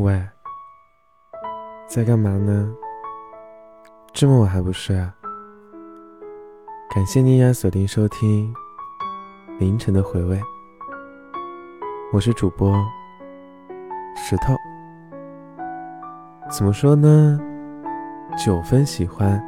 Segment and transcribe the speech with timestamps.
[0.00, 0.18] 喂，
[1.86, 2.72] 在干嘛呢？
[4.14, 5.14] 这么晚还不睡啊？
[6.94, 8.50] 感谢你依然锁定收听
[9.58, 10.40] 凌晨的回味，
[12.14, 12.74] 我是主播
[14.16, 14.54] 石头。
[16.50, 17.38] 怎么说呢？
[18.42, 19.38] 九分喜欢，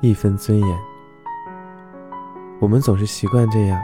[0.00, 0.78] 一分尊严。
[2.58, 3.78] 我们总是习惯这样。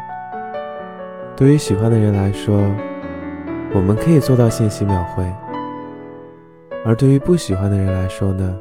[1.36, 2.56] 对于喜欢的人来说，
[3.74, 5.24] 我们可以做到信息秒回；
[6.88, 8.58] 而对于不喜欢的人来说呢，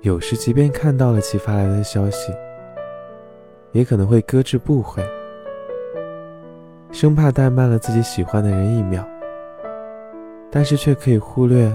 [0.00, 2.32] 有时即便看到了其发来的消息，
[3.70, 5.00] 也可能会搁置不回，
[6.90, 9.06] 生怕怠慢了自己喜欢的人一秒，
[10.50, 11.72] 但是却可以忽略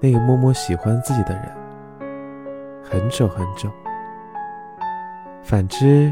[0.00, 1.42] 那个默默喜欢自己的人
[2.82, 3.68] 很久很久。
[5.42, 6.10] 反之，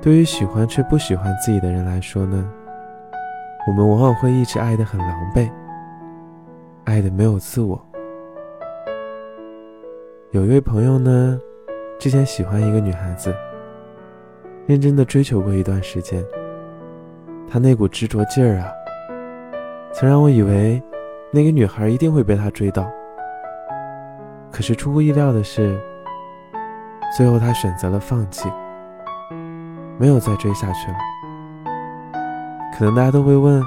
[0.00, 2.48] 对于喜欢却不喜欢自己的人来说呢，
[3.66, 5.50] 我们往往会一直爱得很狼狈，
[6.86, 7.84] 爱的没有自我。
[10.30, 11.36] 有一位朋友呢，
[11.98, 13.34] 之前喜欢一个女孩子，
[14.66, 16.24] 认真的追求过一段时间。
[17.50, 18.70] 他那股执着劲儿啊，
[19.92, 20.80] 曾让我以为
[21.32, 22.88] 那个女孩一定会被他追到。
[24.52, 25.76] 可是出乎意料的是，
[27.16, 28.48] 最后他选择了放弃。
[29.98, 30.98] 没有再追下去了。
[32.78, 33.60] 可能大家都会问，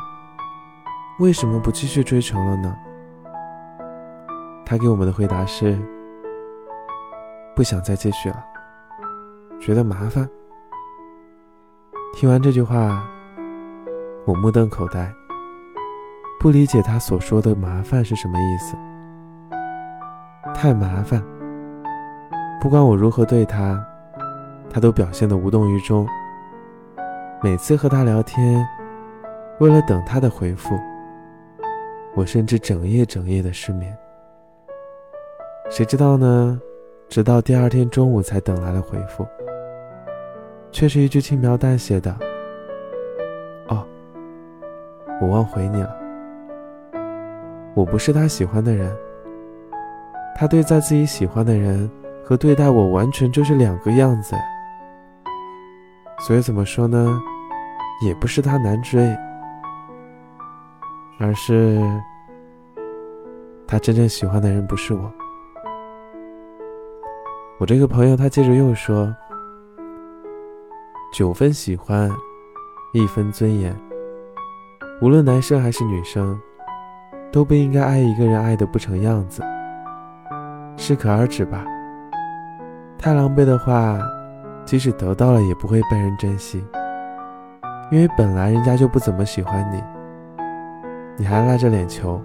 [1.19, 2.73] 为什么不继续追求了呢？
[4.69, 5.75] 他给我们的回答是：
[7.55, 8.45] 不想再继续了，
[9.59, 10.29] 觉得麻烦。
[12.13, 13.03] 听完这句话，
[14.25, 15.11] 我目瞪口呆，
[16.39, 18.77] 不理解他所说的麻烦是什么意思。
[20.53, 21.19] 太麻烦，
[22.61, 23.83] 不管我如何对他，
[24.69, 26.07] 他都表现得无动于衷。
[27.41, 28.63] 每次和他聊天，
[29.59, 30.79] 为了等他的回复，
[32.13, 33.97] 我甚至整夜整夜的失眠。
[35.69, 36.59] 谁知道呢？
[37.07, 39.25] 直到第二天中午才等来了回复，
[40.71, 42.11] 却是一句轻描淡写的
[43.69, 43.85] ：“哦，
[45.21, 45.95] 我忘回你了。
[47.75, 48.91] 我不是他喜欢的人，
[50.35, 51.89] 他对待自己喜欢的人
[52.23, 54.35] 和对待我完全就是两个样子。”
[56.19, 57.21] 所以怎么说呢？
[58.05, 59.15] 也不是他难追，
[61.19, 61.79] 而是
[63.67, 65.11] 他真正喜欢的人不是我。
[67.59, 69.13] 我这个朋友他接着又说
[71.11, 72.09] ：“九分喜欢，
[72.93, 73.75] 一分尊严。
[75.01, 76.39] 无论男生还是女生，
[77.33, 79.43] 都不应该爱一个人爱的不成样子，
[80.77, 81.65] 适可而止吧。
[82.97, 83.99] 太狼狈的话。”
[84.65, 86.63] 即使得到了，也不会被人珍惜，
[87.89, 89.81] 因为本来人家就不怎么喜欢你，
[91.17, 92.21] 你还赖着脸求，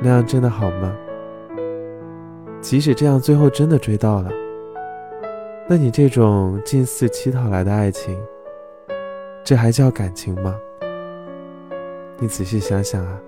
[0.00, 0.92] 那样真的好吗？
[2.62, 4.30] 即使这样，最后真的追到了，
[5.68, 8.16] 那你这种近似乞讨来的爱情，
[9.44, 10.54] 这还叫感情吗？
[12.18, 13.20] 你仔细想想啊，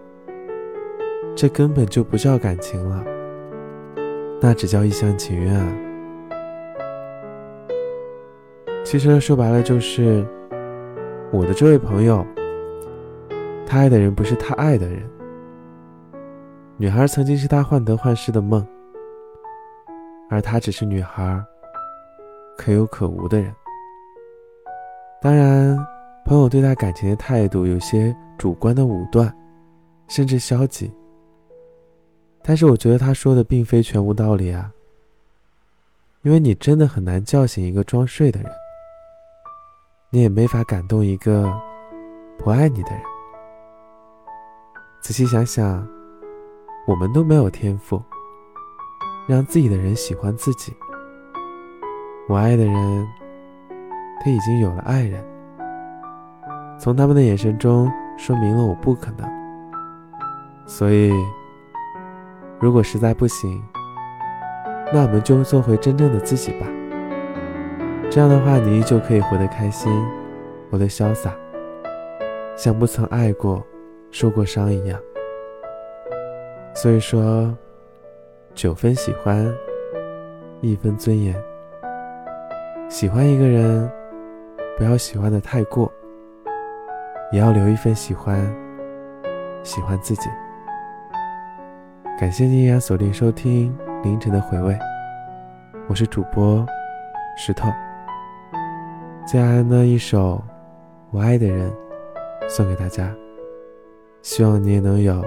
[1.34, 3.04] 这根本就不叫感情了，
[4.40, 5.66] 那只叫一厢情愿啊！
[8.84, 10.24] 其实说白了就是，
[11.32, 12.24] 我的这位朋友，
[13.66, 15.02] 他爱的人不是他爱的人。
[16.76, 18.64] 女孩曾经是他患得患失的梦，
[20.34, 21.40] 而他只是女孩
[22.58, 23.54] 可有可无的人。
[25.22, 25.78] 当然，
[26.26, 29.32] 朋友对待感情的态度有些主观的武断，
[30.08, 30.92] 甚至消极。
[32.42, 34.72] 但是我觉得他说的并非全无道理啊，
[36.22, 38.50] 因为你真的很难叫醒一个装睡的人。
[40.10, 41.48] 你也没法感动一个
[42.38, 43.00] 不爱你的人。
[45.00, 45.86] 仔细想想，
[46.88, 48.02] 我们都没有天赋
[49.26, 50.72] 让自己的人喜欢自己。
[52.28, 53.08] 我爱的人，
[54.22, 55.24] 他已经有了爱人，
[56.78, 59.28] 从他们的眼神中说明了我不可能。
[60.66, 61.12] 所以，
[62.58, 63.62] 如果实在不行，
[64.92, 66.66] 那我们就做回真正的自己吧。
[68.10, 69.92] 这样的话，你依旧可以活得开心，
[70.70, 71.30] 活得潇洒，
[72.56, 73.62] 像不曾爱过、
[74.10, 74.98] 受过伤一样。
[76.74, 77.54] 所以说，
[78.54, 79.52] 九分喜欢，
[80.60, 81.34] 一分尊严。
[82.88, 83.90] 喜欢一个人，
[84.78, 85.92] 不要喜欢的太过，
[87.32, 88.38] 也要留一份喜欢，
[89.64, 90.30] 喜欢自己。
[92.16, 94.78] 感谢你依然锁定收听凌晨的回味，
[95.88, 96.64] 我是主播
[97.36, 97.68] 石头。
[99.26, 100.36] 最爱的一首
[101.10, 101.68] 《我爱的人》
[102.48, 103.12] 送给大家，
[104.22, 105.24] 希望你也能有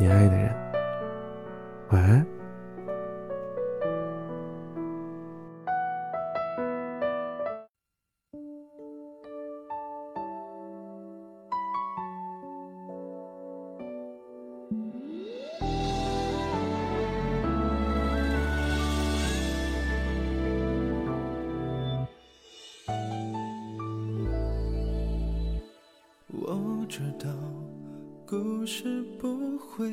[0.00, 0.50] 你爱的人。
[1.90, 2.37] 晚安。
[26.88, 27.28] 知道
[28.26, 29.92] 故事不会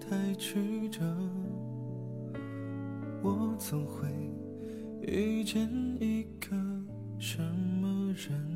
[0.00, 1.00] 太曲折，
[3.22, 4.08] 我总会
[5.02, 5.70] 遇见
[6.00, 6.56] 一个
[7.20, 8.53] 什么人，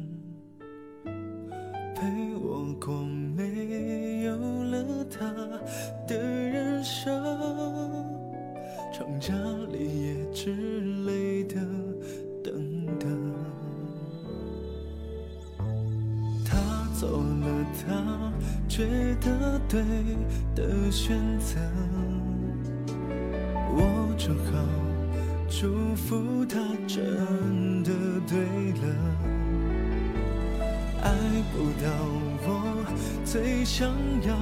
[17.41, 17.47] 了
[17.79, 18.33] 他
[18.69, 18.87] 觉
[19.21, 19.81] 得对
[20.55, 21.59] 的选择，
[23.71, 24.35] 我只好
[25.49, 27.91] 祝福他真的
[28.27, 28.39] 对
[28.81, 28.85] 了。
[31.03, 31.11] 爱
[31.53, 31.87] 不到
[32.45, 32.49] 我
[33.25, 33.89] 最想
[34.23, 34.35] 要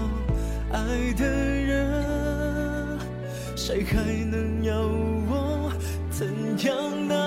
[0.73, 2.99] 爱的人，
[3.55, 3.95] 谁还
[4.25, 5.71] 能要我
[6.11, 6.27] 怎
[6.67, 7.26] 样呢？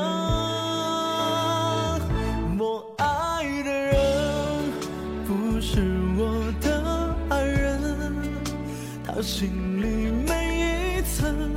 [9.19, 9.49] 我心
[9.81, 11.53] 里每一层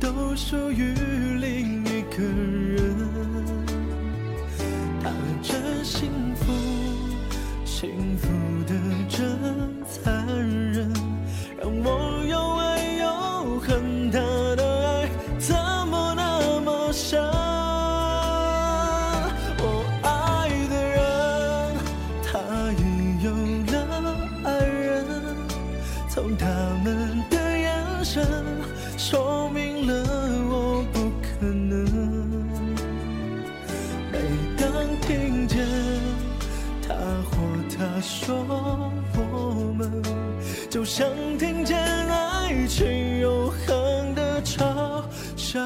[0.00, 0.92] 都属于
[1.38, 2.53] 另一个人，
[38.04, 38.36] 说
[39.16, 39.90] 我们，
[40.68, 41.08] 就像
[41.38, 45.02] 听见爱情永恒的嘲
[45.36, 45.58] 笑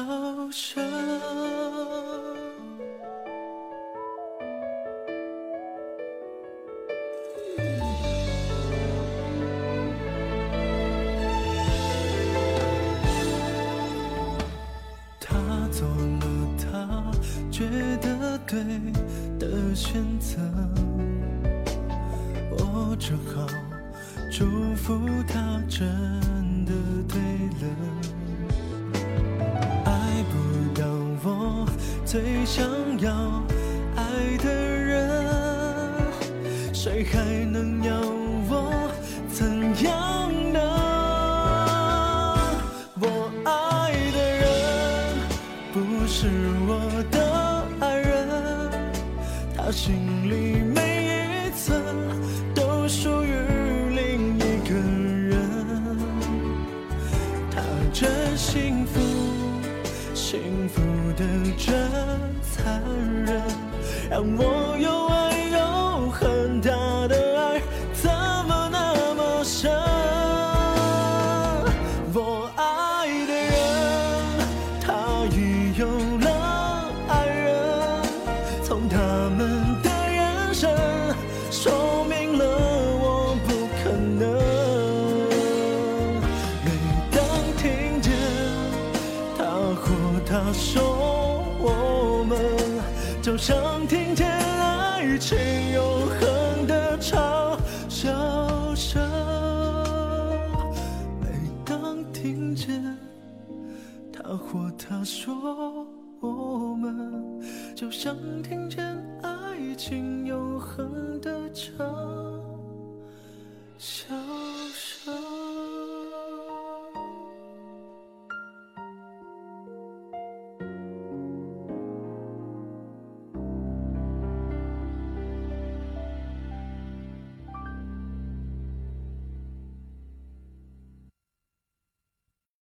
[0.49, 0.81] 声。
[15.19, 15.35] 他
[15.71, 16.25] 做了
[16.57, 17.11] 他
[17.51, 17.65] 觉
[18.01, 18.57] 得对
[19.37, 20.37] 的选择，
[22.99, 23.47] 我只好
[24.29, 25.87] 祝福他真
[26.65, 26.73] 的
[27.07, 27.17] 对
[27.61, 27.63] 了。
[29.85, 29.89] 爱
[30.29, 30.33] 不
[30.77, 30.85] 到
[31.23, 31.65] 我
[32.05, 32.67] 最想
[32.99, 33.41] 要
[33.95, 34.03] 爱
[34.43, 35.17] 的人，
[36.73, 38.01] 谁还能要
[38.49, 38.91] 我
[39.31, 39.47] 怎
[39.85, 40.59] 样呢？
[42.99, 44.43] 我爱的人
[45.71, 46.27] 不是
[46.67, 46.71] 我
[47.09, 47.15] 的
[47.79, 48.11] 爱人，
[49.55, 49.71] 他。
[49.71, 49.95] 心
[50.29, 50.88] 里没
[58.51, 58.99] 幸福，
[60.15, 60.81] 幸福
[61.15, 61.23] 的
[61.55, 61.71] 真
[62.41, 62.81] 残
[63.23, 63.43] 忍，
[64.09, 66.71] 让我又爱又恨他
[67.07, 67.61] 的爱
[67.93, 68.09] 怎
[68.47, 69.71] 么那么深？
[72.11, 73.53] 我爱的人，
[74.81, 75.85] 他已有
[76.19, 77.53] 了爱人，
[78.63, 78.97] 从他
[79.37, 79.88] 们。
[104.89, 105.87] 他说
[106.19, 107.39] 我们
[107.75, 108.83] 就像听见
[109.21, 111.77] 爱情永恒的嘲
[113.77, 114.58] 笑。